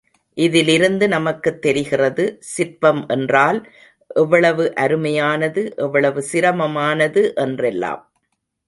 இதிலிருந்து 0.37 1.07
நமக்குத் 1.07 1.61
தெரிகிறது 1.61 2.25
சிற்பம் 2.39 3.07
என்றால் 3.07 3.59
எவ்வளவு 4.15 4.73
அருமையானது, 4.75 5.73
எவ்வளவு 5.77 6.23
சிரமமானது 6.31 7.33
என்றெல்லாம். 7.35 8.01